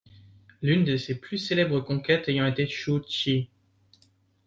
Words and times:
L'une 0.63 0.83
de 0.83 0.97
ses 0.97 1.19
plus 1.19 1.37
célèbres 1.37 1.79
conquêtes 1.79 2.27
ayant 2.27 2.47
été 2.47 2.65
Shu 2.65 3.01
Qi. 3.01 3.51